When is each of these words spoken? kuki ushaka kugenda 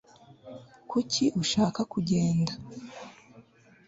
kuki 0.89 1.23
ushaka 1.41 1.81
kugenda 1.91 2.51